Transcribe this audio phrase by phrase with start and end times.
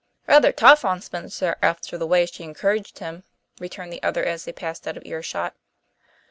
[0.25, 3.23] "Rather rough on Spencer after the way she encouraged him,"
[3.59, 5.53] returned the other as they passed out of earshot.